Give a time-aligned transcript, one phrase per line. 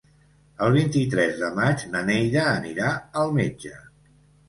[0.67, 2.91] El vint-i-tres de maig na Neida anirà
[3.25, 3.81] al metge.